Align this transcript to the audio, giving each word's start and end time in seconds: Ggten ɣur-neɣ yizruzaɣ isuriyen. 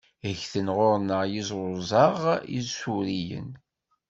Ggten 0.37 0.67
ɣur-neɣ 0.77 1.21
yizruzaɣ 1.31 2.15
isuriyen. 2.59 3.49